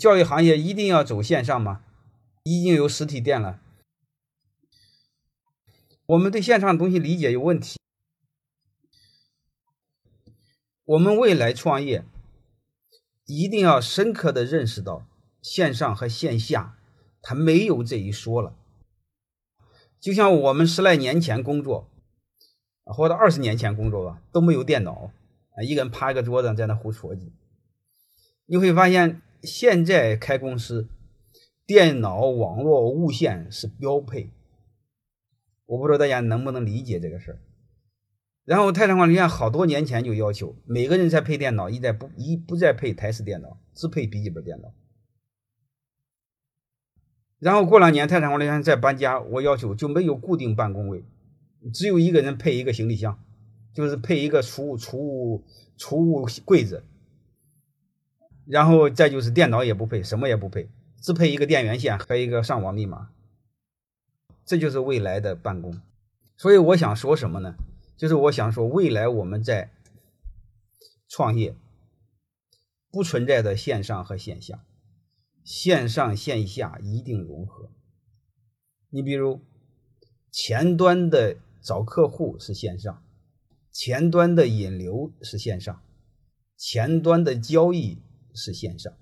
[0.00, 1.82] 教育行业一定要走线上吗？
[2.44, 3.60] 已经有实体店了。
[6.06, 7.78] 我们对线上的东西理解有问题。
[10.86, 12.02] 我们未来创业
[13.26, 15.04] 一定要深刻的认识到，
[15.42, 16.78] 线上和线下
[17.20, 18.54] 它没有这一说了。
[20.00, 21.86] 就像我们十来年前工作，
[22.84, 25.12] 或者二十年前工作吧，都没有电脑
[25.50, 27.30] 啊，一个人趴一个桌子在那胡戳叽。
[28.46, 30.88] 你会发现，现在开公司，
[31.66, 34.30] 电脑、网络、无线是标配。
[35.66, 37.40] 我不知道大家能不能理解这个事儿。
[38.44, 44.74] 然后泰山管理院好多年前就要求每个人在配电脑，一再不一不再配台式电脑，只配笔记本电脑。
[47.38, 51.04] 然后过两年泰山管理院再搬家，我要求就没有固定办公位，
[51.72, 53.22] 只有一个人配一个行李箱，
[53.72, 55.44] 就是配一个储物储物
[55.76, 56.82] 储物柜子。
[58.46, 60.68] 然后再就是电脑也不配，什么也不配，
[61.00, 63.10] 只配一个电源线和一个上网密码。
[64.44, 65.80] 这就是未来的办公。
[66.36, 67.54] 所以我想说什么呢？
[67.96, 69.70] 就是我想说，未来我们在
[71.08, 71.54] 创业
[72.90, 74.64] 不存在的线上和线下，
[75.44, 77.70] 线上线下一定融合。
[78.88, 79.40] 你比如
[80.32, 83.04] 前端的找客户是线上，
[83.70, 85.82] 前端的引流是线上，
[86.56, 87.98] 前端的交易。
[88.34, 88.92] 是线上，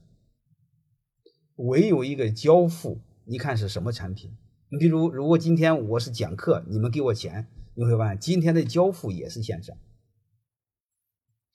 [1.56, 4.36] 唯有一个交付，你看是什么产品？
[4.70, 9.76] 你比如，如果今天我是讲课，你们给我钱，你会发现今天的交付也是线上。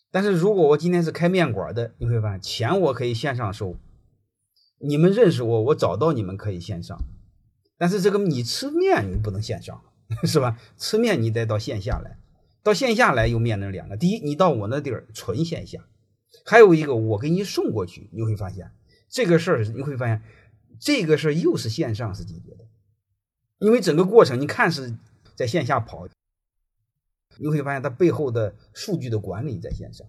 [0.09, 3.77] 但是如果我今天是开面馆的，你会发现钱我可以线上收，
[4.79, 6.97] 你们认识我，我找到你们可以线上，
[7.77, 9.81] 但是这个你吃面你不能线上，
[10.23, 10.59] 是吧？
[10.77, 12.19] 吃面你得到线下来，
[12.61, 15.87] 到线下来又面临两个：第一，你到我那地儿纯线下。
[16.45, 18.71] 还有一个，我给你送过去，你会发现
[19.07, 20.21] 这个事儿，你会发现
[20.79, 22.67] 这个事儿又是线上是解决的，
[23.59, 24.97] 因为整个过程你看是
[25.35, 26.07] 在线下跑，
[27.37, 30.07] 你会发现它背后的数据的管理在线上。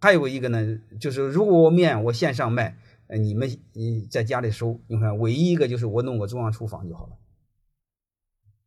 [0.00, 7.16] 还有一个呢，就是如果我面我线上卖，呃，你们你在家里收，你看唯一一个就是我弄个中央厨房就好了。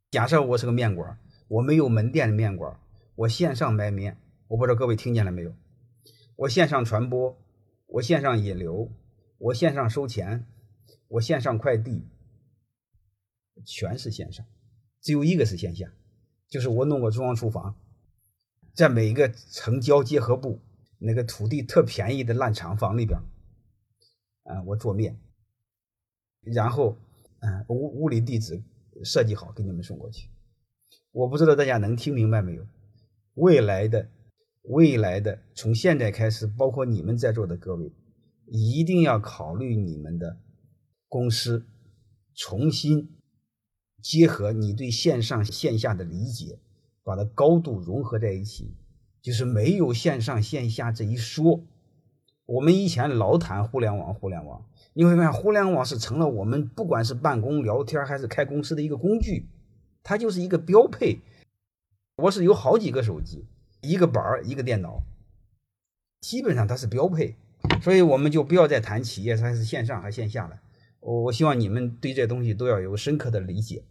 [0.10, 2.78] 假设我是个面馆，我没有门店的面馆，
[3.16, 4.18] 我线上卖面。
[4.52, 5.56] 我不知道各位听见了没有？
[6.36, 7.42] 我线上传播，
[7.88, 8.92] 我线上引流，
[9.38, 10.46] 我线上收钱，
[11.08, 12.06] 我线上快递，
[13.66, 14.46] 全是线上，
[15.00, 15.94] 只有一个是线下，
[16.50, 17.78] 就是我弄个中央厨房，
[18.74, 20.60] 在每一个城郊结合部
[20.98, 23.18] 那个土地特便宜的烂厂房里边，
[24.44, 25.18] 啊，我做面，
[26.42, 26.98] 然后，
[27.40, 28.62] 嗯，物物理地址
[29.06, 30.28] 设计好给你们送过去。
[31.14, 32.68] 我不知道大家能听明白没有？
[33.36, 34.10] 未来的。
[34.64, 37.92] 未来的从现在开始，包括你们在座的各位，
[38.46, 40.38] 一定要考虑你们的
[41.08, 41.66] 公司
[42.36, 43.10] 重新
[44.02, 46.60] 结合你对线上线下的理解，
[47.04, 48.76] 把它高度融合在一起，
[49.22, 51.64] 就是没有线上线下这一说。
[52.46, 59.48] 我们以前老谈互联网，互联网，你会发现互联网是成了我们不管是办公、聊天还是开公司的一个工具，
[60.04, 61.20] 它就是一个标配。
[62.18, 63.46] 我是有好几个手机。
[63.82, 65.04] 一个板儿，一个电脑，
[66.22, 67.36] 基本上它是标配，
[67.82, 70.62] 所以我们就不要再谈企业它是线上还线下了。
[71.00, 73.84] 我我希望你们对这东西都要有深刻的理解。